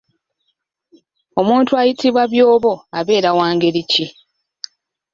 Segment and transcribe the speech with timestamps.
[1.39, 4.05] Omuntu ayitibwa byobo abeera wa ngeri ki?